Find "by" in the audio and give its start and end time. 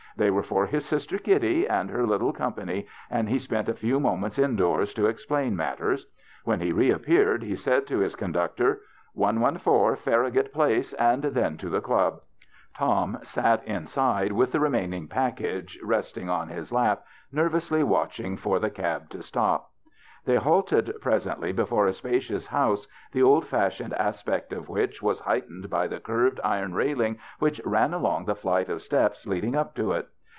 25.71-25.87